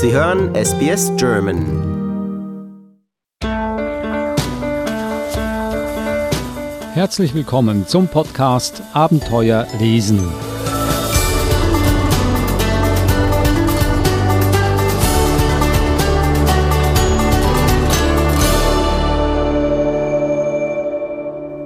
[0.00, 1.58] Sie hören SBS German.
[6.94, 10.20] Herzlich willkommen zum Podcast Abenteuer lesen.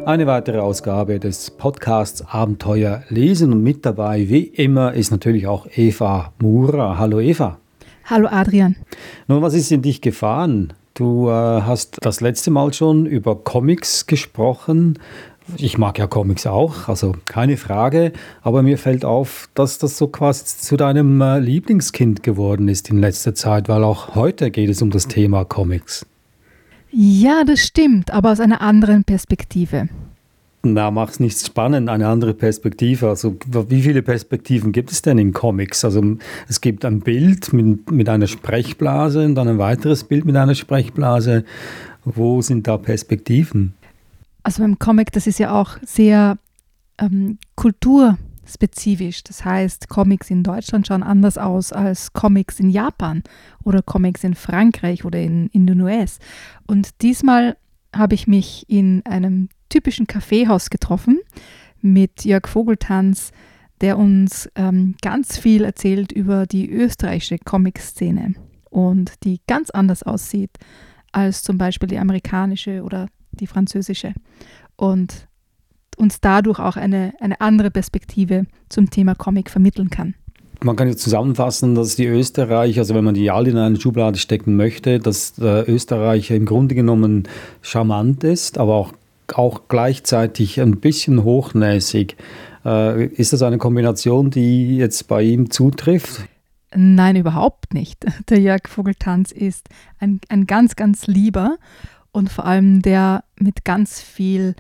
[0.07, 5.67] Eine weitere Ausgabe des Podcasts Abenteuer lesen und mit dabei, wie immer, ist natürlich auch
[5.77, 6.97] Eva Mura.
[6.97, 7.62] Hallo Eva.
[8.13, 8.77] Hallo Adrian.
[9.27, 10.75] Nun, was ist in dich gefahren?
[10.93, 14.99] Du äh, hast das letzte Mal schon über Comics gesprochen.
[15.57, 18.13] Ich mag ja Comics auch, also keine Frage.
[18.43, 22.99] Aber mir fällt auf, dass das so quasi zu deinem äh, Lieblingskind geworden ist in
[22.99, 26.05] letzter Zeit, weil auch heute geht es um das Thema Comics.
[26.91, 29.89] Ja, das stimmt, aber aus einer anderen Perspektive.
[30.65, 33.09] Na, mach's nicht spannend, eine andere Perspektive.
[33.09, 33.37] Also,
[33.69, 35.85] wie viele Perspektiven gibt es denn in Comics?
[35.85, 36.17] Also,
[36.49, 40.55] es gibt ein Bild mit, mit einer Sprechblase und dann ein weiteres Bild mit einer
[40.55, 41.45] Sprechblase.
[42.05, 43.75] Wo sind da Perspektiven?
[44.45, 46.39] Also, beim Comic, das ist ja auch sehr
[46.99, 48.17] ähm, Kultur
[48.47, 49.25] spezifisch.
[49.25, 53.25] Das heißt, Comics in Deutschland schauen anders aus als Comics in Japan
[53.65, 56.21] oder Comics in Frankreich oder in, in den US.
[56.67, 57.57] Und diesmal
[57.95, 61.21] habe ich mich in einem typischen Kaffeehaus getroffen
[61.81, 63.33] mit Jörg Vogeltanz,
[63.81, 68.35] der uns ähm, ganz viel erzählt über die österreichische Comic-Szene
[68.71, 70.51] und die ganz anders aussieht
[71.11, 74.13] als zum Beispiel die amerikanische oder die französische.
[74.77, 75.29] Und
[75.97, 80.15] uns dadurch auch eine, eine andere Perspektive zum Thema Comic vermitteln kann.
[80.63, 84.19] Man kann ja zusammenfassen, dass die Österreicher, also wenn man die alle in eine Schublade
[84.19, 87.25] stecken möchte, dass der Österreicher im Grunde genommen
[87.63, 88.93] charmant ist, aber auch,
[89.35, 92.17] auch gleichzeitig ein bisschen hochnäsig.
[92.65, 96.23] Äh, ist das eine Kombination, die jetzt bei ihm zutrifft?
[96.75, 98.05] Nein, überhaupt nicht.
[98.29, 99.69] Der Jörg Vogeltanz ist
[99.99, 101.59] ein, ein ganz, ganz lieber
[102.13, 104.55] und vor allem der mit ganz viel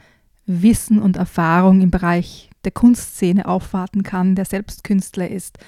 [0.46, 5.58] Wissen und Erfahrung im Bereich der Kunstszene aufwarten kann, der selbst Künstler ist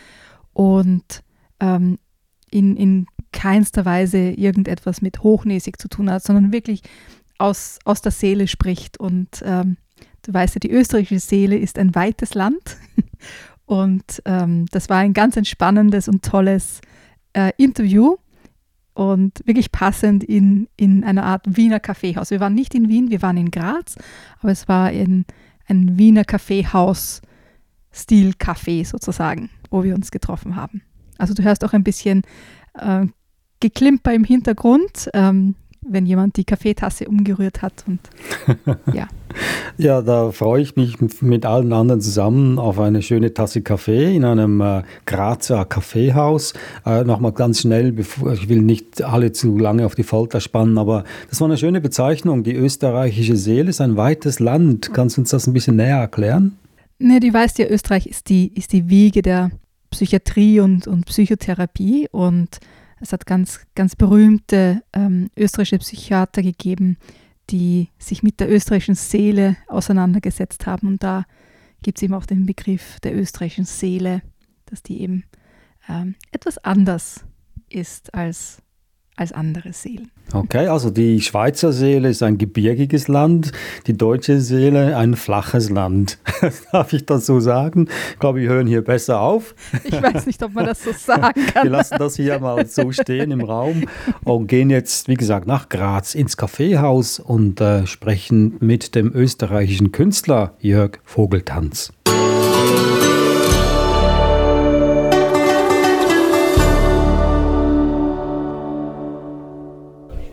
[0.52, 1.22] und
[1.60, 1.98] ähm,
[2.50, 6.82] in, in keinster Weise irgendetwas mit hochnäsig zu tun hat, sondern wirklich
[7.38, 8.98] aus, aus der Seele spricht.
[8.98, 9.76] Und ähm,
[10.22, 12.76] du weißt ja, die österreichische Seele ist ein weites Land.
[13.66, 16.80] Und ähm, das war ein ganz entspannendes und tolles
[17.32, 18.16] äh, Interview
[18.92, 22.30] und wirklich passend in, in einer Art Wiener Kaffeehaus.
[22.30, 23.96] Wir waren nicht in Wien, wir waren in Graz,
[24.40, 25.24] aber es war in
[25.66, 30.82] ein Wiener Kaffeehaus-Stil-Café sozusagen, wo wir uns getroffen haben.
[31.18, 32.22] Also du hörst auch ein bisschen
[32.74, 33.06] äh,
[33.60, 35.08] Geklimper im Hintergrund.
[35.14, 35.54] Ähm,
[35.88, 37.84] wenn jemand die Kaffeetasse umgerührt hat.
[37.86, 38.00] Und,
[38.94, 39.08] ja.
[39.76, 44.24] ja, da freue ich mich mit allen anderen zusammen auf eine schöne Tasse Kaffee in
[44.24, 46.54] einem äh, Grazer Kaffeehaus.
[46.84, 50.78] Äh, Nochmal ganz schnell, bevor, ich will nicht alle zu lange auf die Folter spannen,
[50.78, 52.44] aber das war eine schöne Bezeichnung.
[52.44, 54.92] Die österreichische Seele ist ein weites Land.
[54.92, 56.56] Kannst du uns das ein bisschen näher erklären?
[56.98, 59.50] Ne, du weißt ja, Österreich ist die, ist die Wiege der
[59.90, 62.58] Psychiatrie und, und Psychotherapie und
[63.00, 66.98] es hat ganz, ganz berühmte ähm, österreichische Psychiater gegeben,
[67.50, 70.88] die sich mit der österreichischen Seele auseinandergesetzt haben.
[70.88, 71.24] Und da
[71.82, 74.22] gibt es eben auch den Begriff der österreichischen Seele,
[74.66, 75.24] dass die eben
[75.88, 77.24] ähm, etwas anders
[77.68, 78.62] ist als
[79.16, 80.10] als andere Seelen.
[80.32, 83.52] Okay, also die Schweizer Seele ist ein gebirgiges Land,
[83.86, 86.18] die deutsche Seele ein flaches Land.
[86.72, 87.88] Darf ich das so sagen?
[88.12, 89.54] Ich glaube, wir hören hier besser auf.
[89.84, 91.64] Ich weiß nicht, ob man das so sagen kann.
[91.64, 93.84] Wir lassen das hier mal so stehen im Raum
[94.24, 99.92] und gehen jetzt, wie gesagt, nach Graz ins Kaffeehaus und äh, sprechen mit dem österreichischen
[99.92, 101.92] Künstler Jörg Vogeltanz.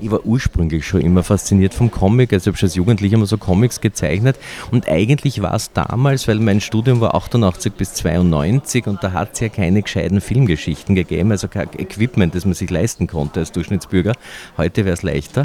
[0.01, 3.27] Ich war ursprünglich schon immer fasziniert vom Comic, also ich habe schon als Jugendlicher immer
[3.27, 4.35] so Comics gezeichnet
[4.71, 9.33] und eigentlich war es damals, weil mein Studium war 88 bis 92 und da hat
[9.33, 13.51] es ja keine gescheiten Filmgeschichten gegeben, also kein Equipment, das man sich leisten konnte als
[13.51, 14.13] Durchschnittsbürger.
[14.57, 15.43] Heute wäre es leichter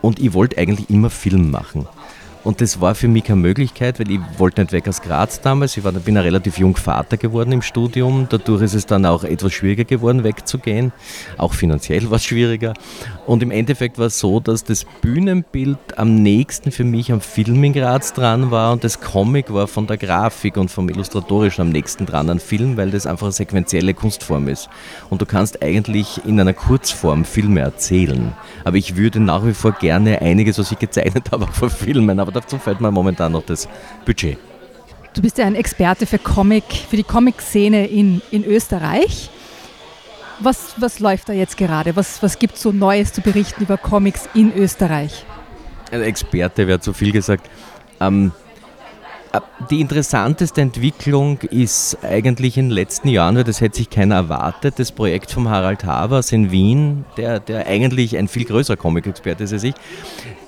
[0.00, 1.86] und ich wollte eigentlich immer Film machen.
[2.44, 5.78] Und das war für mich keine Möglichkeit, weil ich wollte nicht weg aus Graz damals.
[5.78, 8.26] Ich war, bin ja relativ jung Vater geworden im Studium.
[8.28, 10.92] Dadurch ist es dann auch etwas schwieriger geworden, wegzugehen.
[11.38, 12.74] Auch finanziell war es schwieriger.
[13.26, 17.64] Und im Endeffekt war es so, dass das Bühnenbild am nächsten für mich am Film
[17.64, 21.70] in Graz dran war und das Comic war von der Grafik und vom Illustratorischen am
[21.70, 24.68] nächsten dran an Film, weil das einfach eine sequentielle Kunstform ist.
[25.08, 28.34] Und du kannst eigentlich in einer Kurzform Filme erzählen.
[28.64, 32.20] Aber ich würde nach wie vor gerne einiges, was ich gezeichnet habe, verfilmen.
[32.20, 33.68] Aber dazu fällt mir momentan noch das
[34.04, 34.38] Budget.
[35.14, 39.30] Du bist ja ein Experte für Comic, für die Comic-Szene in, in Österreich.
[40.40, 41.94] Was, was läuft da jetzt gerade?
[41.94, 45.24] Was, was gibt es so Neues zu berichten über Comics in Österreich?
[45.92, 47.48] Ein Experte wäre zu viel gesagt.
[48.00, 48.32] Ähm,
[49.32, 49.40] äh,
[49.70, 54.78] die interessanteste Entwicklung ist eigentlich in den letzten Jahren, weil das hätte sich keiner erwartet,
[54.78, 59.52] das Projekt von Harald Havers in Wien, der, der eigentlich ein viel größerer Comic-Experte ist
[59.52, 59.74] als ich,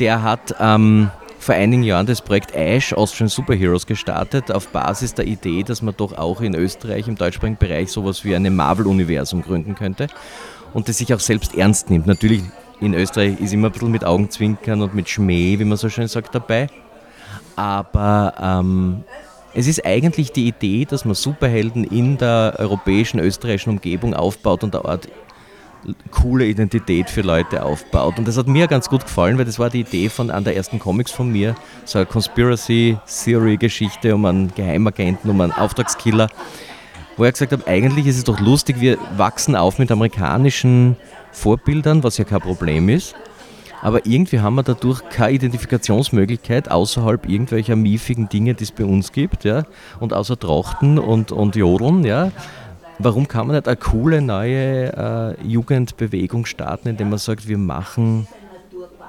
[0.00, 5.26] der hat ähm, vor einigen Jahren das Projekt Ash, Austrian Superheroes, gestartet, auf Basis der
[5.26, 9.74] Idee, dass man doch auch in Österreich im deutschsprachigen Bereich sowas wie ein Marvel-Universum gründen
[9.74, 10.08] könnte
[10.72, 12.06] und das sich auch selbst ernst nimmt.
[12.06, 12.42] Natürlich
[12.80, 16.08] in Österreich ist immer ein bisschen mit Augenzwinkern und mit Schmäh, wie man so schön
[16.08, 16.68] sagt, dabei.
[17.54, 19.04] Aber ähm,
[19.54, 24.76] es ist eigentlich die Idee, dass man Superhelden in der europäischen, österreichischen Umgebung aufbaut und
[24.76, 25.08] eine Art
[26.10, 28.18] coole Identität für Leute aufbaut.
[28.18, 30.56] Und das hat mir ganz gut gefallen, weil das war die Idee von einer der
[30.56, 31.54] ersten Comics von mir,
[31.84, 36.28] so eine Conspiracy Theory Geschichte um einen Geheimagenten, um einen Auftragskiller,
[37.16, 40.96] wo er gesagt hat, eigentlich ist es doch lustig, wir wachsen auf mit amerikanischen
[41.32, 43.14] Vorbildern, was ja kein Problem ist.
[43.82, 49.12] Aber irgendwie haben wir dadurch keine Identifikationsmöglichkeit außerhalb irgendwelcher miefigen Dinge, die es bei uns
[49.12, 49.64] gibt, ja,
[50.00, 52.32] und außer Trachten und, und Jodeln, ja.
[52.98, 58.26] Warum kann man nicht eine coole neue äh, Jugendbewegung starten, indem man sagt, wir machen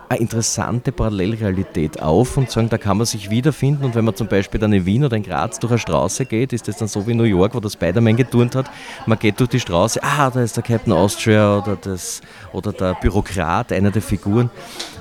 [0.09, 3.85] eine interessante Parallelrealität auf und sagen, da kann man sich wiederfinden?
[3.85, 6.51] Und wenn man zum Beispiel dann in Wien oder in Graz durch eine Straße geht,
[6.51, 8.69] ist das dann so wie New York, wo der Spider-Man geturnt hat,
[9.05, 12.93] man geht durch die Straße, ah, da ist der Captain Austria oder, das, oder der
[12.95, 14.49] Bürokrat, einer der Figuren,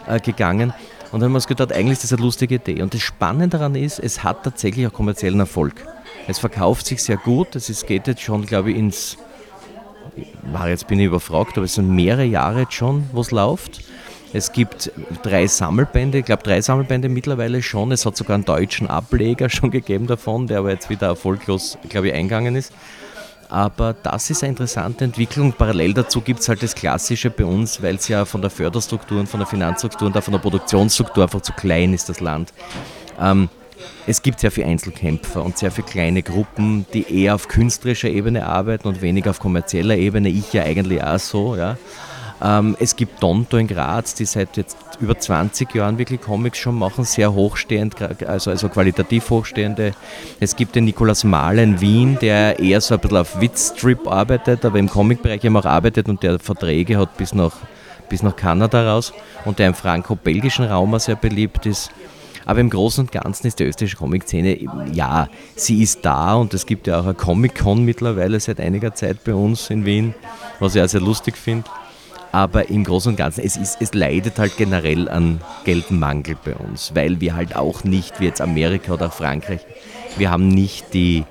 [0.06, 0.72] äh, gegangen.
[1.12, 2.82] Und dann haben wir uns gedacht, eigentlich ist das eine lustige Idee.
[2.82, 5.84] Und das Spannende daran ist, es hat tatsächlich auch kommerziellen Erfolg.
[6.28, 9.16] Es verkauft sich sehr gut, es geht jetzt schon, glaube ich, ins
[10.52, 13.80] war jetzt bin ich überfragt, aber es sind mehrere Jahre jetzt schon, wo es läuft.
[14.32, 14.90] Es gibt
[15.22, 17.92] drei Sammelbände, ich glaube drei Sammelbände mittlerweile schon.
[17.92, 22.08] Es hat sogar einen deutschen Ableger schon gegeben davon, der aber jetzt wieder erfolglos, glaube
[22.08, 22.72] ich, eingegangen ist.
[23.48, 25.52] Aber das ist eine interessante Entwicklung.
[25.52, 29.20] Parallel dazu gibt es halt das Klassische bei uns, weil es ja von der Förderstruktur
[29.20, 32.52] und von der Finanzstruktur und auch von der Produktionsstruktur einfach zu klein ist, das Land.
[33.20, 33.48] Ähm,
[34.06, 38.46] es gibt sehr viele Einzelkämpfer und sehr viele kleine Gruppen, die eher auf künstlerischer Ebene
[38.46, 40.28] arbeiten und weniger auf kommerzieller Ebene.
[40.28, 41.56] Ich ja eigentlich auch so.
[41.56, 41.76] Ja.
[42.42, 46.78] Ähm, es gibt Tonto in Graz, die seit jetzt über 20 Jahren wirklich Comics schon
[46.78, 47.96] machen, sehr hochstehend,
[48.26, 49.92] also, also qualitativ hochstehende.
[50.40, 54.64] Es gibt den Nikolaus Mahler in Wien, der eher so ein bisschen auf Witzstrip arbeitet,
[54.64, 57.52] aber im Comicbereich eben auch arbeitet und der Verträge hat bis nach,
[58.08, 59.12] bis nach Kanada raus
[59.44, 61.90] und der im franco-belgischen Raum auch sehr beliebt ist.
[62.46, 64.58] Aber im Großen und Ganzen ist die österreichische Comic-Szene,
[64.92, 69.24] ja, sie ist da und es gibt ja auch eine Comic-Con mittlerweile seit einiger Zeit
[69.24, 70.14] bei uns in Wien,
[70.60, 71.68] was ich auch sehr lustig finde.
[72.30, 76.94] Aber im Großen und Ganzen, es, ist, es leidet halt generell an Geldmangel bei uns,
[76.94, 79.60] weil wir halt auch nicht, wie jetzt Amerika oder Frankreich,
[80.16, 81.24] wir haben nicht die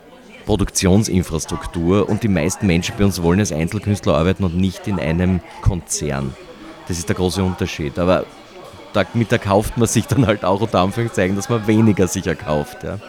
[0.46, 5.40] Produktionsinfrastruktur und die meisten Menschen bei uns wollen als Einzelkünstler arbeiten und nicht in einem
[5.62, 6.36] Konzern.
[6.88, 7.98] Das ist der große Unterschied.
[8.00, 8.26] Aber
[8.96, 12.84] damit erkauft man sich dann halt auch unter Anführungszeichen, dass man weniger sich erkauft.
[12.84, 13.00] Ja.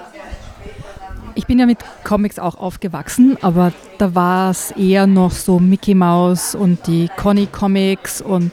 [1.34, 5.94] Ich bin ja mit Comics auch aufgewachsen, aber da war es eher noch so Mickey
[5.94, 8.52] Mouse und die Conny Comics und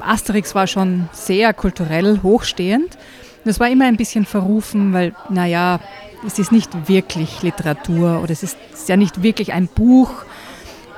[0.00, 2.96] Asterix war schon sehr kulturell hochstehend.
[3.44, 5.80] Das war immer ein bisschen verrufen, weil, naja,
[6.26, 8.56] es ist nicht wirklich Literatur oder es ist
[8.88, 10.10] ja nicht wirklich ein Buch.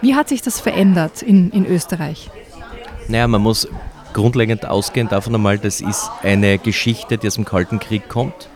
[0.00, 2.30] Wie hat sich das verändert in, in Österreich?
[3.08, 3.68] Naja, man muss
[4.12, 8.48] grundlegend ausgehen davon einmal, das ist eine Geschichte, die aus dem Kalten Krieg kommt.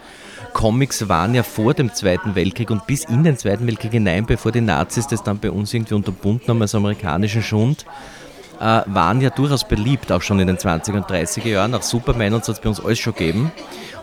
[0.52, 4.52] Comics waren ja vor dem Zweiten Weltkrieg und bis in den Zweiten Weltkrieg hinein, bevor
[4.52, 7.84] die Nazis das dann bei uns irgendwie unterbunden haben als amerikanischen Schund,
[8.60, 11.74] äh, waren ja durchaus beliebt, auch schon in den 20er und 30er Jahren.
[11.74, 13.52] Auch Superman und so hat es bei uns alles schon gegeben.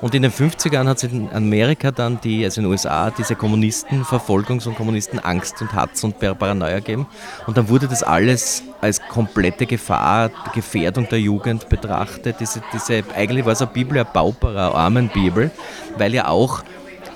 [0.01, 3.12] Und in den 50er Jahren hat es in Amerika dann, die, also in den USA,
[3.12, 7.05] diese Kommunistenverfolgungs- und Kommunistenangst und Hatz und Paranoia gegeben.
[7.46, 12.38] Und dann wurde das alles als komplette Gefahr, Gefährdung der Jugend betrachtet.
[12.39, 15.51] Diese, diese, eigentlich war es eine Bibel, eine Paupera, Armenbibel,
[15.98, 16.63] weil ja auch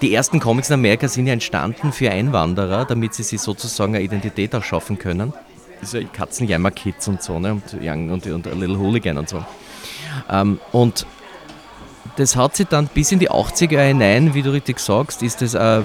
[0.01, 4.04] die ersten Comics in Amerika sind ja entstanden für Einwanderer, damit sie sich sozusagen eine
[4.04, 5.34] Identität auch schaffen können.
[5.82, 7.53] Diese Katzenjammer-Kids und so, ne?
[7.53, 9.44] und, Young und, und Little Hooligan und so.
[10.29, 11.05] Ähm, und
[12.17, 15.53] das hat sich dann bis in die 80er hinein, wie du richtig sagst, ist das,
[15.53, 15.84] äh, ein,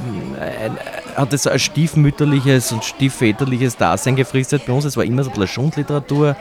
[1.16, 4.84] hat das ein stiefmütterliches und stiefväterliches Dasein gefristet bei uns.
[4.84, 6.36] Es war immer so ein bisschen Schundliteratur.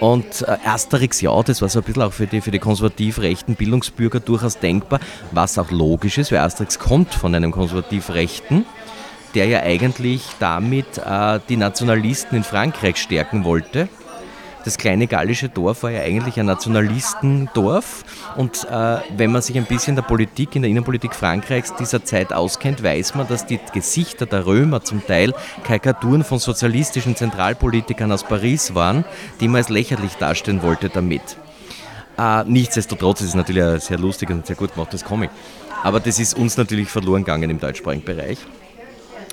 [0.00, 3.20] Und äh, Asterix, ja, das war so ein bisschen auch für die, für die konservativ
[3.20, 8.66] rechten Bildungsbürger durchaus denkbar, was auch logisch ist, weil Asterix kommt von einem konservativ rechten,
[9.34, 13.88] der ja eigentlich damit äh, die Nationalisten in Frankreich stärken wollte
[14.64, 18.04] das kleine gallische Dorf war ja eigentlich ein Nationalistendorf.
[18.36, 22.32] Und äh, wenn man sich ein bisschen der Politik, in der Innenpolitik Frankreichs dieser Zeit
[22.32, 25.34] auskennt, weiß man, dass die Gesichter der Römer zum Teil
[25.64, 29.04] Karikaturen von sozialistischen Zentralpolitikern aus Paris waren,
[29.40, 31.22] die man als lächerlich darstellen wollte damit.
[32.18, 35.30] Äh, nichtsdestotrotz ist es natürlich ein sehr lustiges und sehr gut gemachtes Comic.
[35.82, 38.38] Aber das ist uns natürlich verloren gegangen im deutschsprachigen Bereich.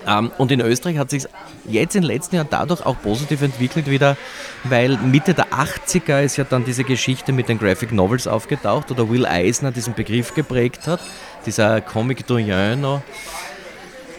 [0.09, 1.25] Ähm, und in Österreich hat sich
[1.65, 4.17] jetzt in den letzten Jahren dadurch auch positiv entwickelt wieder,
[4.63, 9.09] weil Mitte der 80er ist ja dann diese Geschichte mit den Graphic Novels aufgetaucht oder
[9.09, 10.99] Will Eisner diesen Begriff geprägt hat,
[11.45, 13.01] dieser Comic Doyen.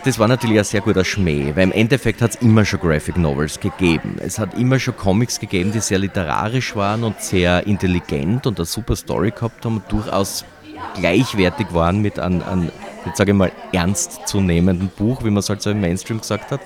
[0.04, 3.18] Das war natürlich ein sehr guter Schmäh, weil im Endeffekt hat es immer schon Graphic
[3.18, 4.16] Novels gegeben.
[4.18, 8.64] Es hat immer schon Comics gegeben, die sehr literarisch waren und sehr intelligent und eine
[8.64, 10.46] super Story gehabt haben und durchaus
[10.94, 12.70] gleichwertig waren mit einem, einem
[13.06, 16.60] jetzt sage ich mal, ernstzunehmenden Buch, wie man es halt so im Mainstream gesagt hat.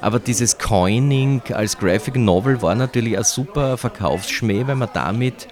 [0.00, 5.46] Aber dieses Coining als Graphic Novel war natürlich ein super Verkaufsschmäh, weil man damit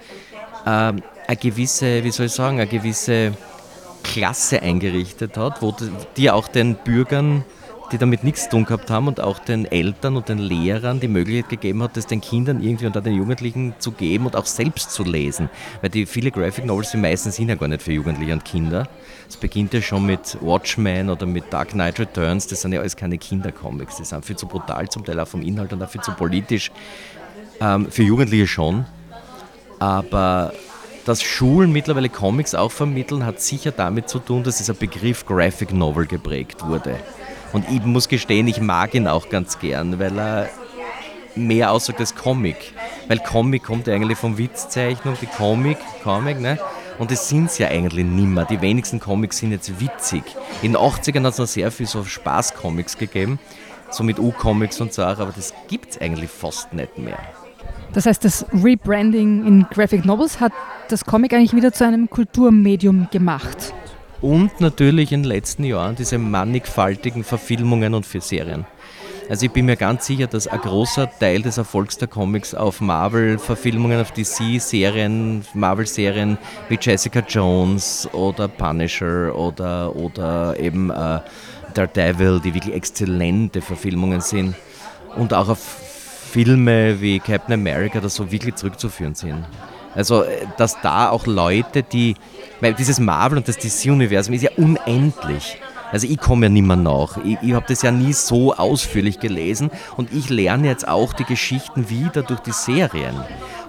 [0.65, 1.03] äh, eine
[1.39, 3.33] gewisse, wie soll ich sagen, eine gewisse
[4.03, 5.75] Klasse eingerichtet hat, wo
[6.17, 7.43] die auch den Bürgern
[7.91, 11.07] die damit nichts zu tun gehabt haben und auch den Eltern und den Lehrern die
[11.07, 14.45] Möglichkeit gegeben hat, das den Kindern irgendwie und auch den Jugendlichen zu geben und auch
[14.45, 15.49] selbst zu lesen.
[15.81, 18.87] Weil die viele Graphic Novels, die meisten sind ja gar nicht für Jugendliche und Kinder.
[19.27, 22.95] Es beginnt ja schon mit Watchmen oder mit Dark Knight Returns, das sind ja alles
[22.95, 26.01] keine Kindercomics, die sind viel zu brutal, zum Teil auch vom Inhalt und auch viel
[26.01, 26.71] zu politisch.
[27.61, 28.85] Ähm, für Jugendliche schon.
[29.79, 30.53] Aber
[31.05, 35.73] dass Schulen mittlerweile Comics auch vermitteln, hat sicher damit zu tun, dass dieser Begriff Graphic
[35.73, 36.99] Novel geprägt wurde.
[37.51, 40.49] Und ich muss gestehen, ich mag ihn auch ganz gern, weil er
[41.35, 42.73] mehr aussagt als Comic.
[43.07, 46.59] Weil Comic kommt ja eigentlich von Witzzeichnung, die Comic, Comic, ne?
[46.99, 48.45] Und das sind es ja eigentlich nimmer.
[48.45, 50.23] Die wenigsten Comics sind jetzt witzig.
[50.61, 53.39] In den 80ern hat es noch sehr viel so Spaß-Comics gegeben,
[53.89, 57.17] so mit U-Comics und so auch, aber das gibt es eigentlich fast nicht mehr.
[57.93, 60.51] Das heißt, das Rebranding in Graphic Novels hat
[60.89, 63.73] das Comic eigentlich wieder zu einem Kulturmedium gemacht
[64.21, 68.65] und natürlich in den letzten Jahren diese mannigfaltigen Verfilmungen und für Serien.
[69.29, 72.81] Also ich bin mir ganz sicher, dass ein großer Teil des Erfolgs der Comics auf
[72.81, 81.19] Marvel-Verfilmungen, auf DC-Serien, Marvel-Serien wie Jessica Jones oder Punisher oder, oder eben äh,
[81.75, 84.55] Daredevil, die wirklich exzellente Verfilmungen sind
[85.15, 85.59] und auch auf
[86.31, 89.45] Filme wie Captain America, das so wirklich zurückzuführen sind.
[89.95, 92.15] Also, äh, dass da auch Leute, die,
[92.61, 95.57] weil dieses Marvel und das DC-Universum ist ja unendlich.
[95.91, 97.17] Also ich komme ja nicht mehr nach.
[97.23, 101.23] Ich, ich habe das ja nie so ausführlich gelesen und ich lerne jetzt auch die
[101.23, 103.15] Geschichten wieder durch die Serien.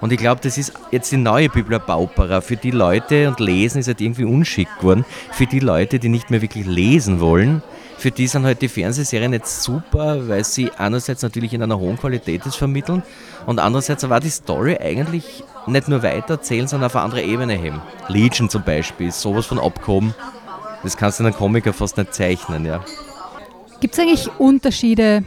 [0.00, 2.40] Und ich glaube, das ist jetzt die neue Biblia Paupera.
[2.40, 6.30] Für die Leute, und Lesen ist halt irgendwie unschick geworden, für die Leute, die nicht
[6.30, 7.62] mehr wirklich lesen wollen,
[8.00, 11.98] für die sind halt die Fernsehserien jetzt super, weil sie einerseits natürlich in einer hohen
[11.98, 13.02] Qualität das vermitteln
[13.44, 17.82] und andererseits aber die Story eigentlich nicht nur weitererzählen, sondern auf eine andere Ebene heben.
[18.08, 20.14] Legion zum Beispiel ist sowas von abgehoben,
[20.82, 22.64] das kannst du in einem Comic fast nicht zeichnen.
[22.64, 22.82] Ja.
[23.80, 25.22] Gibt es eigentlich Unterschiede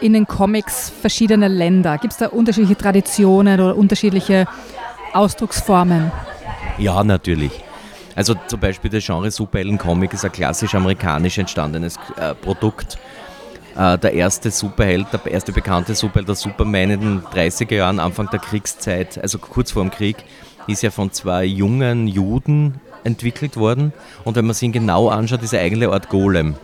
[0.00, 1.98] in den Comics verschiedener Länder?
[1.98, 4.46] Gibt es da unterschiedliche Traditionen oder unterschiedliche
[5.12, 6.10] Ausdrucksformen?
[6.78, 7.52] Ja, natürlich.
[8.14, 12.98] Also zum Beispiel das Genre Superhelden-Comic ist ein klassisch amerikanisch entstandenes äh, Produkt.
[13.76, 18.28] Äh, der erste Superheld, der erste bekannte Superheld, der Superman in den 30er Jahren, Anfang
[18.30, 20.16] der Kriegszeit, also kurz vor dem Krieg,
[20.66, 23.92] ist ja von zwei jungen Juden entwickelt worden.
[24.24, 26.54] Und wenn man sich ihn genau anschaut, ist er eigentlich Art Golem,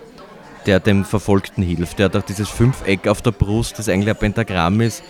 [0.67, 1.99] der dem Verfolgten hilft.
[1.99, 5.03] Der hat auch dieses Fünfeck auf der Brust, das eigentlich ein Pentagramm ist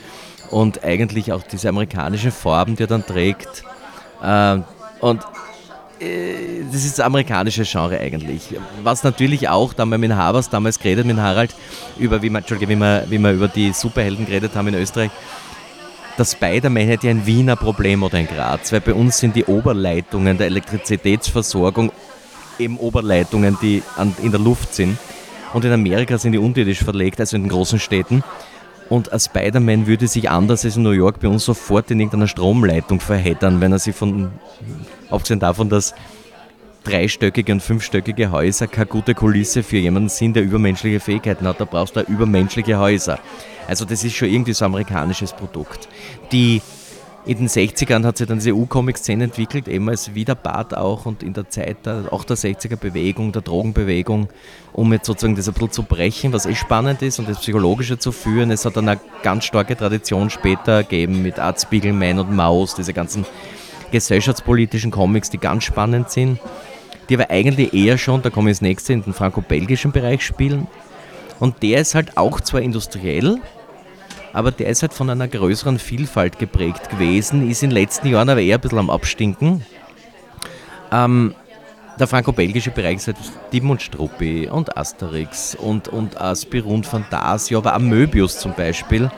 [0.50, 3.62] und eigentlich auch diese amerikanischen Farben, die er dann trägt.
[4.22, 4.58] Äh,
[5.00, 5.20] und
[6.00, 8.54] äh, das ist das amerikanische Genre eigentlich.
[8.82, 11.54] Was natürlich auch, da haben wir mit Havers damals geredet, mit Harald,
[11.98, 15.10] über, wie wir, wie wir, wie wir über die Superhelden geredet haben in Österreich,
[16.18, 20.36] der Spider-Man hätte ein Wiener Problem oder in Graz, weil bei uns sind die Oberleitungen
[20.36, 21.92] der Elektrizitätsversorgung
[22.58, 24.98] eben Oberleitungen, die an, in der Luft sind.
[25.54, 28.22] Und in Amerika sind die unterirdisch verlegt, also in den großen Städten.
[28.88, 32.28] Und ein Spider-Man würde sich anders als in New York bei uns sofort in irgendeiner
[32.28, 34.30] Stromleitung verheddern, wenn er sich von,
[35.10, 35.94] abgesehen davon, dass
[36.84, 41.60] dreistöckige und fünfstöckige Häuser keine gute Kulisse für jemanden sind, der übermenschliche Fähigkeiten hat.
[41.60, 43.18] Da brauchst du übermenschliche Häuser.
[43.68, 45.88] Also das ist schon irgendwie so ein amerikanisches Produkt.
[46.32, 46.62] Die
[47.26, 51.34] in den 60ern hat sich dann diese U-Comic-Szene entwickelt, eben als Widerpart auch und in
[51.34, 54.28] der Zeit der, auch der 60er-Bewegung, der Drogenbewegung,
[54.72, 57.98] um jetzt sozusagen das ein bisschen zu brechen, was eh spannend ist und das Psychologische
[57.98, 58.50] zu führen.
[58.50, 62.94] Es hat dann eine ganz starke Tradition später gegeben mit Art Spiegelman und Maus, diese
[62.94, 63.26] ganzen
[63.90, 66.38] gesellschaftspolitischen Comics, die ganz spannend sind,
[67.08, 70.66] die aber eigentlich eher schon, da komme ich ins nächste, in den franco-belgischen Bereich spielen.
[71.38, 73.38] Und der ist halt auch zwar industriell,
[74.32, 78.28] aber der ist halt von einer größeren Vielfalt geprägt gewesen, ist in den letzten Jahren
[78.28, 79.64] aber eher ein bisschen am Abstinken.
[80.92, 81.34] Ähm,
[81.98, 83.16] der franco-belgische Bereich ist halt
[83.50, 89.10] Tim und Struppi und Asterix und, und Aspirun und Fantasia, aber Möbius zum Beispiel,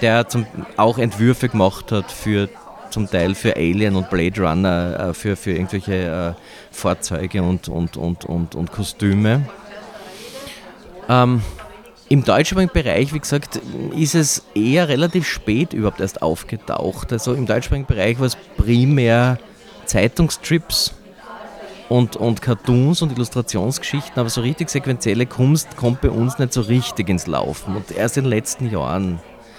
[0.00, 2.48] der zum, auch Entwürfe gemacht hat für
[2.94, 7.96] zum Teil für Alien und Blade Runner, äh, für, für irgendwelche äh, Fahrzeuge und, und,
[7.96, 9.46] und, und, und Kostüme.
[11.08, 11.42] Ähm,
[12.08, 13.60] Im deutschsprachigen Bereich, wie gesagt,
[13.96, 17.12] ist es eher relativ spät überhaupt erst aufgetaucht.
[17.12, 19.38] Also im deutschsprachigen Bereich war es primär
[19.86, 20.94] Zeitungstrips
[21.88, 26.60] und, und Cartoons und Illustrationsgeschichten, aber so richtig sequenzielle Kunst kommt bei uns nicht so
[26.60, 27.74] richtig ins Laufen.
[27.74, 29.18] Und erst in den letzten Jahren.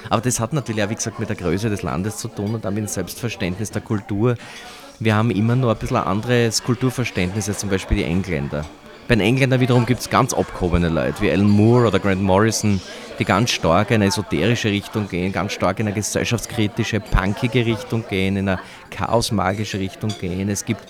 [0.09, 2.65] Aber das hat natürlich auch, wie gesagt, mit der Größe des Landes zu tun und
[2.65, 4.35] damit dem Selbstverständnis der Kultur.
[4.99, 8.65] Wir haben immer nur ein bisschen ein anderes Kulturverständnis als zum Beispiel die Engländer.
[9.07, 12.81] Bei den Engländern wiederum gibt es ganz abgehobene Leute, wie Alan Moore oder Grant Morrison,
[13.19, 18.03] die ganz stark in eine esoterische Richtung gehen, ganz stark in eine gesellschaftskritische, punkige Richtung
[18.09, 18.59] gehen, in eine
[18.89, 20.49] chaosmagische Richtung gehen.
[20.49, 20.81] Es gibt,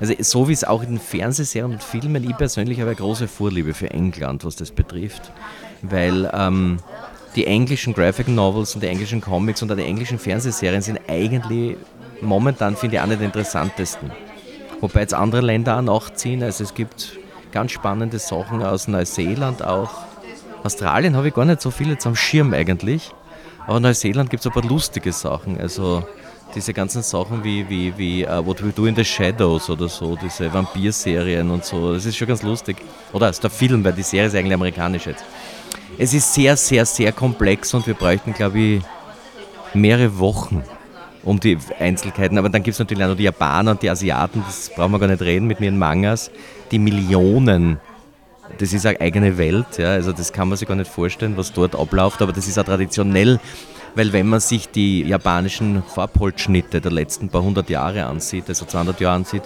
[0.00, 3.72] also so wie es auch in Fernsehserien und Filmen, ich persönlich habe eine große Vorliebe
[3.72, 5.32] für England, was das betrifft,
[5.80, 6.78] weil ähm,
[7.36, 11.76] die englischen Graphic Novels und die englischen Comics und auch die englischen Fernsehserien sind eigentlich
[12.22, 14.10] momentan, finde ich, eine der interessantesten.
[14.80, 16.42] Wobei jetzt andere Länder auch nachziehen.
[16.42, 17.18] Also es gibt
[17.52, 19.90] ganz spannende Sachen aus Neuseeland auch.
[20.64, 23.10] Australien habe ich gar nicht so viele jetzt am Schirm eigentlich.
[23.66, 25.60] Aber Neuseeland gibt es ein paar lustige Sachen.
[25.60, 26.04] Also
[26.54, 30.16] diese ganzen Sachen wie, wie, wie uh, What We Do in the Shadows oder so,
[30.16, 32.76] diese Vampir-Serien und so, das ist schon ganz lustig.
[33.12, 35.24] Oder ist der Film, weil die Serie ist eigentlich amerikanisch jetzt
[35.98, 38.82] es ist sehr, sehr, sehr komplex und wir bräuchten, glaube ich,
[39.74, 40.62] mehrere Wochen
[41.24, 42.38] um die Einzelheiten.
[42.38, 44.98] Aber dann gibt es natürlich auch noch die Japaner und die Asiaten, das brauchen wir
[44.98, 46.30] gar nicht reden mit mir in Mangas,
[46.70, 47.80] die Millionen.
[48.58, 51.52] Das ist eine eigene Welt, ja, also das kann man sich gar nicht vorstellen, was
[51.52, 53.40] dort abläuft, aber das ist auch traditionell,
[53.96, 59.00] weil wenn man sich die japanischen Farbholzschnitte der letzten paar hundert Jahre ansieht, also 200
[59.00, 59.42] Jahre ansieht,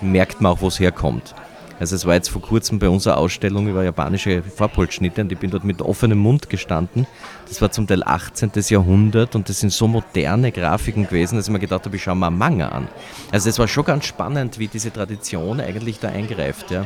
[0.00, 1.34] merkt man auch, wo es herkommt.
[1.80, 5.50] Also es war jetzt vor kurzem bei unserer Ausstellung über japanische Farbholzschnitte und ich bin
[5.50, 7.06] dort mit offenem Mund gestanden.
[7.48, 8.52] Das war zum Teil 18.
[8.68, 12.14] Jahrhundert und das sind so moderne Grafiken gewesen, dass ich mir gedacht habe, ich schaue
[12.14, 12.88] mal Manga an.
[13.32, 16.70] Also es war schon ganz spannend, wie diese Tradition eigentlich da eingreift.
[16.70, 16.82] Ja.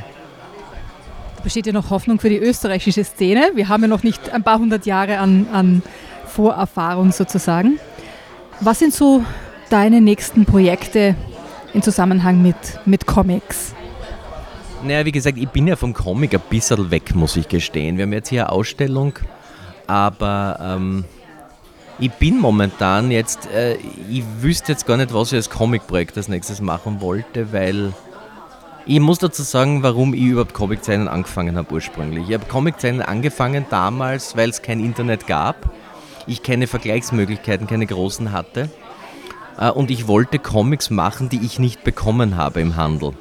[1.37, 3.53] Da besteht ja noch Hoffnung für die österreichische Szene.
[3.55, 5.83] Wir haben ja noch nicht ein paar hundert Jahre an, an
[6.27, 7.79] Vorerfahrung sozusagen.
[8.61, 9.23] Was sind so
[9.71, 11.15] deine nächsten Projekte
[11.75, 13.75] im Zusammenhang mit, mit Comics?
[14.83, 17.97] Naja, wie gesagt, ich bin ja vom Comic ein bisschen weg, muss ich gestehen.
[17.97, 19.15] Wir haben jetzt hier eine Ausstellung,
[19.89, 21.05] aber ähm,
[21.99, 23.77] ich bin momentan jetzt, äh,
[24.09, 27.93] ich wüsste jetzt gar nicht, was ich als Comic-Projekt als nächstes machen wollte, weil
[28.87, 32.29] ich muss dazu sagen, warum ich überhaupt Comiczeichnen angefangen habe ursprünglich.
[32.29, 35.71] Ich habe Comiczeichnen angefangen damals, weil es kein Internet gab.
[36.29, 38.71] Ich keine Vergleichsmöglichkeiten, keine großen hatte.
[39.59, 43.15] Äh, und ich wollte Comics machen, die ich nicht bekommen habe im Handel.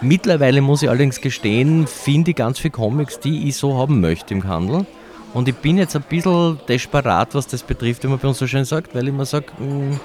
[0.00, 4.32] Mittlerweile muss ich allerdings gestehen, finde ich ganz viele Comics, die ich so haben möchte
[4.32, 4.86] im Handel.
[5.34, 8.46] Und ich bin jetzt ein bisschen desperat, was das betrifft, wie man bei uns so
[8.46, 9.98] schön sagt, weil ich mir sage, hm,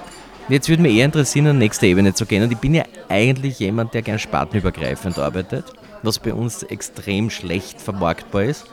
[0.49, 2.41] jetzt würde mich eher interessieren, an die nächste Ebene zu gehen.
[2.41, 5.65] Und ich bin ja eigentlich jemand, der gern spartenübergreifend arbeitet,
[6.01, 8.65] was bei uns extrem schlecht vermarktbar ist.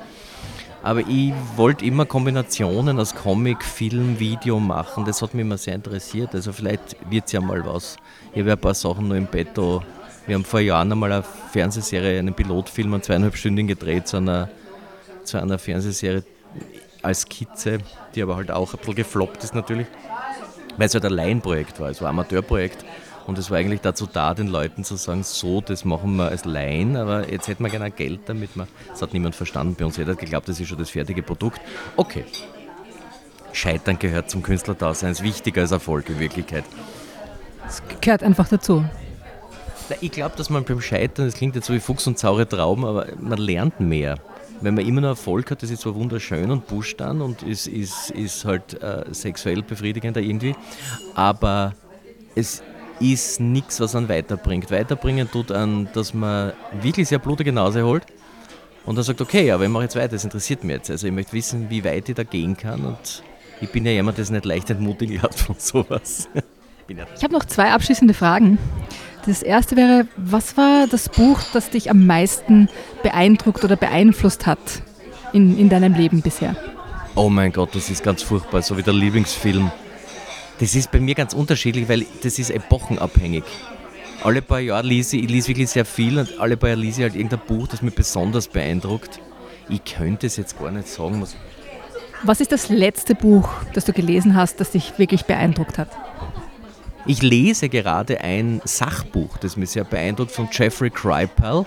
[0.83, 5.05] Aber ich wollte immer Kombinationen aus Comic, Film, Video machen.
[5.05, 6.35] Das hat mich immer sehr interessiert.
[6.35, 7.97] Also vielleicht wird es ja mal was.
[8.33, 9.83] Ich habe ja ein paar Sachen nur im Betto
[10.27, 14.49] wir haben vor Jahren einmal eine Fernsehserie, einen Pilotfilm, einen zweieinhalbstündigen gedreht zu einer,
[15.25, 16.25] zu einer Fernsehserie
[17.03, 17.79] als Skizze,
[18.15, 19.87] die aber halt auch ein bisschen gefloppt ist natürlich,
[20.77, 22.85] weil es halt ein Laienprojekt war, es war ein Amateurprojekt.
[23.27, 26.47] Und es war eigentlich dazu da, den Leuten zu sagen, so, das machen wir als
[26.47, 28.57] Laien, aber jetzt hätten wir gerne Geld damit.
[28.57, 29.99] Wir, das hat niemand verstanden bei uns.
[29.99, 31.61] Jeder hat geglaubt, das ist schon das fertige Produkt.
[31.97, 32.25] Okay.
[33.53, 36.65] Scheitern gehört zum Künstlerdasein, ist wichtiger als Erfolg in Wirklichkeit.
[37.69, 38.85] Es gehört einfach dazu.
[40.01, 42.85] Ich glaube, dass man beim Scheitern, das klingt jetzt so wie Fuchs und saure Trauben,
[42.85, 44.19] aber man lernt mehr.
[44.61, 47.67] Wenn man immer noch Erfolg hat, das ist zwar wunderschön und pusht dann und ist,
[47.67, 50.55] ist, ist halt äh, sexuell befriedigender irgendwie,
[51.15, 51.75] aber
[52.35, 52.63] es
[53.01, 54.71] ist nichts, was einen weiterbringt.
[54.71, 58.05] Weiterbringen tut an, dass man wirklich sehr blutige Nase holt
[58.85, 60.91] und dann sagt, okay, aber ich mache jetzt weiter, das interessiert mich jetzt.
[60.91, 63.23] Also ich möchte wissen, wie weit ich da gehen kann und
[63.63, 66.29] ich bin ja jemand, der es nicht leicht entmutigen hat von sowas.
[66.89, 68.59] ich habe noch zwei abschließende Fragen.
[69.27, 72.69] Das erste wäre, was war das Buch, das dich am meisten
[73.03, 74.59] beeindruckt oder beeinflusst hat
[75.33, 76.57] in, in deinem Leben bisher?
[77.15, 79.71] Oh mein Gott, das ist ganz furchtbar, so wie der Lieblingsfilm.
[80.59, 83.45] Das ist bei mir ganz unterschiedlich, weil das ist epochenabhängig.
[84.23, 87.01] Alle paar Jahre lese ich, ich lese wirklich sehr viel und alle paar Jahre lese
[87.01, 89.21] ich halt irgendein Buch, das mich besonders beeindruckt.
[89.69, 91.21] Ich könnte es jetzt gar nicht sagen.
[91.23, 91.37] Was
[92.23, 95.89] Was ist das letzte Buch, das du gelesen hast, das dich wirklich beeindruckt hat?
[97.07, 101.65] Ich lese gerade ein Sachbuch, das mich sehr beeindruckt, von Jeffrey Kripal.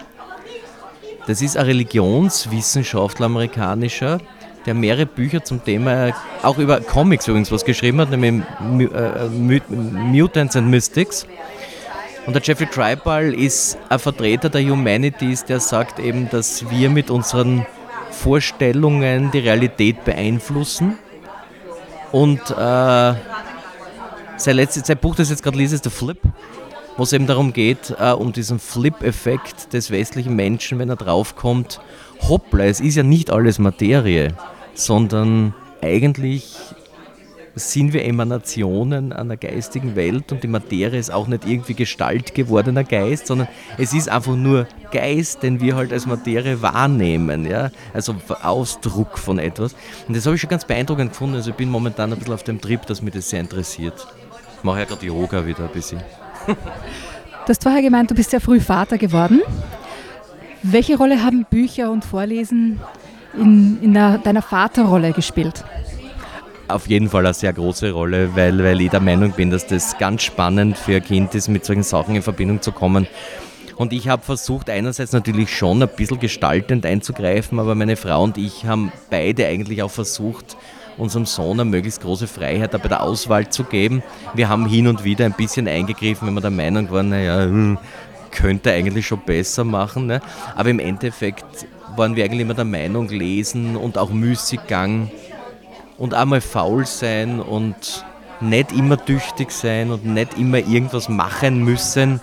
[1.25, 4.19] Das ist ein Religionswissenschaftler amerikanischer,
[4.65, 8.45] der mehrere Bücher zum Thema, auch über Comics übrigens was geschrieben hat, nämlich
[8.93, 9.27] äh,
[9.69, 11.25] Mutants and Mystics.
[12.25, 17.09] Und der Jeffrey Kripal ist ein Vertreter der Humanities, der sagt eben, dass wir mit
[17.09, 17.65] unseren
[18.11, 20.97] Vorstellungen die Realität beeinflussen.
[22.11, 23.13] Und äh,
[24.43, 26.19] sein, letztes, sein Buch, das ich jetzt gerade lese, ist The Flip,
[26.97, 31.79] wo es eben darum geht, äh, um diesen Flip-Effekt des westlichen Menschen, wenn er draufkommt,
[32.27, 34.33] hoppla, es ist ja nicht alles Materie,
[34.73, 36.55] sondern eigentlich
[37.55, 42.83] sind wir Emanationen einer geistigen Welt und die Materie ist auch nicht irgendwie Gestalt gewordener
[42.83, 47.69] Geist, sondern es ist einfach nur Geist, den wir halt als Materie wahrnehmen, ja?
[47.93, 49.75] also Ausdruck von etwas.
[50.07, 51.35] Und das habe ich schon ganz beeindruckend gefunden.
[51.35, 54.07] Also ich bin momentan ein bisschen auf dem Trip, dass mich das sehr interessiert.
[54.63, 55.99] Ich mache ja gerade Yoga wieder ein bisschen.
[56.47, 59.41] du hast vorher gemeint, du bist sehr früh Vater geworden.
[60.61, 62.79] Welche Rolle haben Bücher und Vorlesen
[63.37, 65.65] in, in der, deiner Vaterrolle gespielt?
[66.69, 69.97] auf jeden Fall eine sehr große Rolle, weil, weil ich der Meinung bin, dass das
[69.97, 73.05] ganz spannend für ein Kind ist, mit solchen Sachen in Verbindung zu kommen.
[73.75, 78.37] Und ich habe versucht, einerseits natürlich schon ein bisschen gestaltend einzugreifen, aber meine Frau und
[78.37, 80.55] ich haben beide eigentlich auch versucht,
[80.97, 84.03] unserem Sohn eine möglichst große Freiheit bei der Auswahl zu geben.
[84.33, 87.77] Wir haben hin und wieder ein bisschen eingegriffen, wenn wir der Meinung waren, naja, hm,
[88.31, 90.07] könnte eigentlich schon besser machen.
[90.07, 90.21] Ne?
[90.55, 95.11] Aber im Endeffekt waren wir eigentlich immer der Meinung, Lesen und auch Müßiggang
[95.97, 98.05] und einmal faul sein und
[98.41, 102.19] nicht immer tüchtig sein und nicht immer irgendwas machen müssen.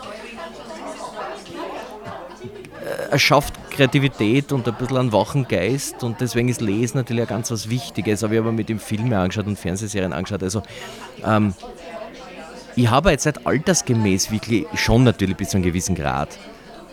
[3.11, 7.29] Er schafft Kreativität und ein bisschen einen wachen Geist und deswegen ist Lesen natürlich auch
[7.29, 8.23] ganz was Wichtiges.
[8.23, 10.43] Aber ich habe mir mit ihm Filme angeschaut und Fernsehserien angeschaut.
[10.43, 10.63] Also
[11.25, 11.55] ähm,
[12.77, 16.39] ich habe jetzt nicht altersgemäß wirklich schon natürlich bis zu einem gewissen Grad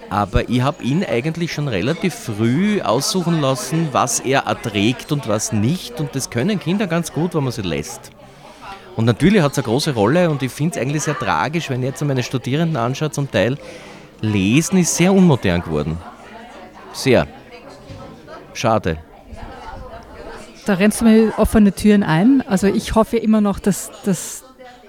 [0.10, 5.52] aber ich habe ihn eigentlich schon relativ früh aussuchen lassen, was er erträgt und was
[5.52, 6.00] nicht.
[6.00, 8.12] Und das können Kinder ganz gut, wenn man sie lässt.
[8.96, 11.82] Und natürlich hat es eine große Rolle und ich finde es eigentlich sehr tragisch, wenn
[11.82, 13.58] ich jetzt meine Studierenden anschaue, zum Teil,
[14.22, 15.98] Lesen ist sehr unmodern geworden.
[16.98, 17.28] Sehr.
[18.56, 18.98] Schade.
[20.66, 22.44] Da rennst du mir offene Türen ein.
[22.48, 24.44] Also ich hoffe immer noch, dass das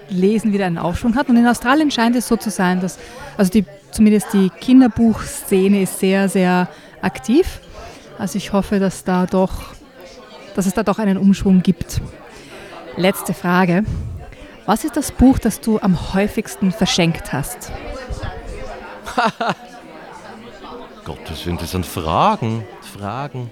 [0.09, 1.29] Lesen wieder einen Aufschwung hat.
[1.29, 2.97] Und in Australien scheint es so zu sein, dass
[3.37, 6.67] also die zumindest die Kinderbuchszene ist sehr, sehr
[7.03, 7.61] aktiv.
[8.17, 9.75] Also ich hoffe, dass, da doch,
[10.55, 12.01] dass es da doch einen Umschwung gibt.
[12.97, 13.83] Letzte Frage.
[14.65, 17.71] Was ist das Buch, das du am häufigsten verschenkt hast?
[21.09, 22.63] Gottes Willen, das sind Fragen.
[22.81, 23.49] Fragen.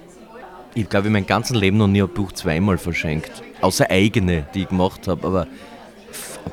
[0.75, 3.31] Ich glaube, ich mein ganzes Leben noch nie ein Buch zweimal verschenkt.
[3.61, 5.25] Außer eigene, die ich gemacht habe.
[5.25, 5.47] Aber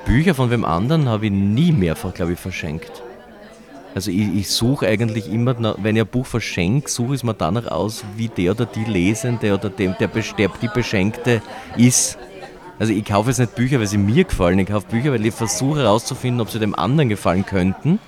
[0.06, 3.02] Bücher von wem anderen habe ich nie mehrfach, glaube ich, verschenkt.
[3.94, 7.34] Also ich, ich suche eigentlich immer, wenn ich ein Buch verschenke, suche ich es mir
[7.34, 11.42] danach aus, wie der oder die Lesende oder dem, der, der die Beschenkte
[11.76, 12.16] ist.
[12.78, 15.34] Also ich kaufe jetzt nicht Bücher, weil sie mir gefallen, ich kaufe Bücher, weil ich
[15.34, 17.98] versuche herauszufinden, ob sie dem anderen gefallen könnten.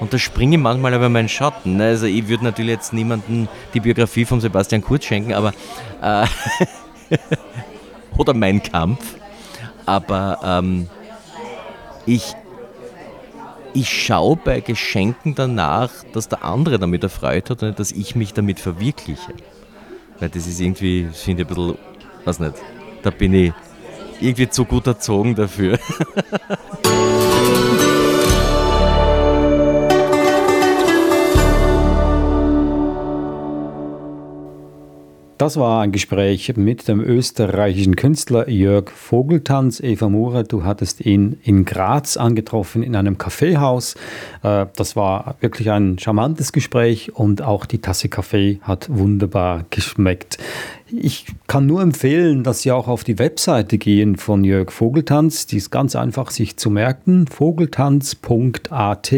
[0.00, 1.76] Und da springe ich manchmal über meinen Schatten.
[1.76, 1.84] Ne?
[1.84, 5.52] Also ich würde natürlich jetzt niemandem die Biografie von Sebastian Kurz schenken, aber
[6.02, 6.26] äh,
[8.18, 9.14] oder mein Kampf.
[9.86, 10.88] Aber ähm,
[12.04, 12.34] ich,
[13.72, 18.14] ich schaue bei Geschenken danach, dass der andere damit erfreut hat und nicht, dass ich
[18.16, 19.32] mich damit verwirkliche.
[20.18, 21.78] Weil das ist irgendwie, finde ich ein bisschen,
[22.24, 22.54] weiß nicht,
[23.02, 23.52] da bin ich
[24.20, 25.78] irgendwie zu gut erzogen dafür.
[35.38, 39.80] Das war ein Gespräch mit dem österreichischen Künstler Jörg Vogeltanz.
[39.80, 43.96] Eva Mura, du hattest ihn in Graz angetroffen in einem Kaffeehaus.
[44.42, 50.38] Äh, das war wirklich ein charmantes Gespräch und auch die Tasse Kaffee hat wunderbar geschmeckt.
[50.90, 55.44] Ich kann nur empfehlen, dass Sie auch auf die Webseite gehen von Jörg Vogeltanz.
[55.44, 59.14] Die ist ganz einfach sich zu merken, vogeltanz.at.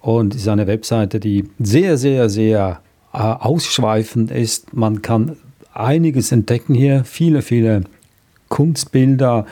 [0.00, 2.83] Und ist eine Webseite, die sehr, sehr, sehr
[3.20, 4.74] ausschweifend ist.
[4.74, 5.36] Man kann
[5.72, 7.84] einiges entdecken hier, viele, viele
[8.48, 9.46] Kunstbilder,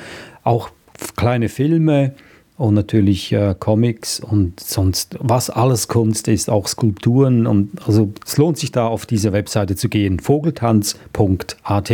[0.45, 0.71] auch
[1.17, 2.15] kleine Filme
[2.57, 7.47] und natürlich äh, Comics und sonst, was alles Kunst ist, auch Skulpturen.
[7.47, 11.93] Und also es lohnt sich da auf diese Webseite zu gehen, vogeltanz.at.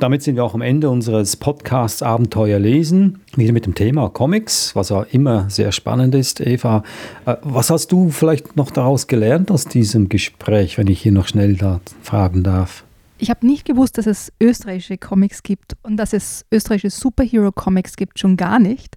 [0.00, 3.20] Damit sind wir auch am Ende unseres Podcasts Abenteuer lesen.
[3.36, 6.40] Wieder mit dem Thema Comics, was ja immer sehr spannend ist.
[6.40, 6.84] Eva,
[7.26, 11.26] äh, was hast du vielleicht noch daraus gelernt aus diesem Gespräch, wenn ich hier noch
[11.26, 12.84] schnell da fragen darf?
[13.18, 18.18] ich habe nicht gewusst, dass es österreichische Comics gibt und dass es österreichische Superhero-Comics gibt,
[18.18, 18.96] schon gar nicht.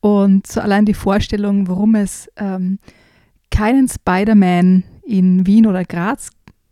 [0.00, 2.78] Und so allein die Vorstellung, warum es ähm,
[3.50, 6.30] keinen Spider-Man in Wien oder Graz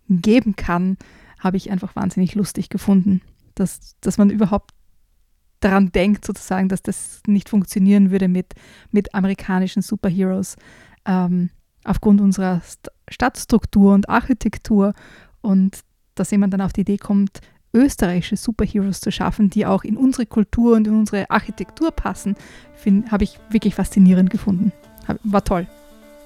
[0.08, 0.96] geben kann,
[1.38, 3.22] habe ich einfach wahnsinnig lustig gefunden.
[3.60, 4.72] Dass, dass man überhaupt
[5.60, 8.54] daran denkt, sozusagen, dass das nicht funktionieren würde mit,
[8.90, 10.56] mit amerikanischen Superheroes
[11.04, 11.50] ähm,
[11.84, 14.94] aufgrund unserer St Stadtstruktur und Architektur
[15.40, 15.80] und
[16.14, 17.40] dass jemand dann auf die Idee kommt,
[17.74, 22.36] österreichische Superheroes zu schaffen, die auch in unsere Kultur und in unsere Architektur passen,
[23.10, 24.72] habe ich wirklich faszinierend gefunden.
[25.24, 25.66] War toll.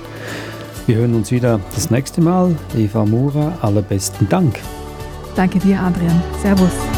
[0.87, 2.55] Wir hören uns wieder das nächste Mal.
[2.73, 4.57] Eva Mura, allerbesten Dank.
[5.35, 6.23] Danke dir, Adrian.
[6.41, 6.96] Servus.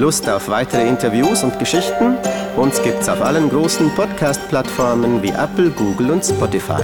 [0.00, 2.16] Lust auf weitere Interviews und Geschichten?
[2.56, 6.80] Uns gibt's auf allen großen Podcast-Plattformen wie Apple, Google und Spotify.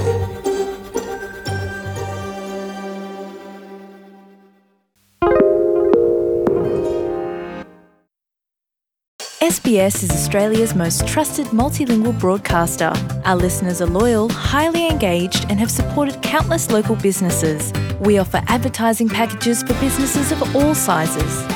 [9.41, 12.93] SBS is Australia's most trusted multilingual broadcaster.
[13.25, 17.73] Our listeners are loyal, highly engaged, and have supported countless local businesses.
[17.99, 21.56] We offer advertising packages for businesses of all sizes.